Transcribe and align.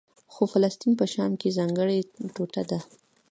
خو 0.33 0.43
فلسطین 0.53 0.93
په 0.99 1.05
شام 1.13 1.31
کې 1.41 1.55
ځانګړې 1.57 1.97
ټوټه 2.35 2.63
ده. 2.69 2.79